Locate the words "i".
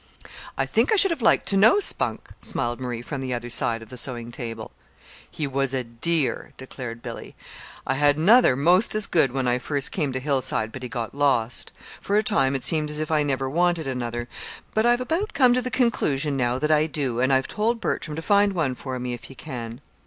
0.57-0.65, 0.91-0.95, 7.85-7.93, 9.47-9.59, 13.11-13.21, 16.71-16.87